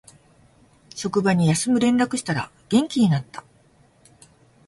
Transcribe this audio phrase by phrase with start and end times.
[0.95, 3.43] 職場に休む連絡したら元気になった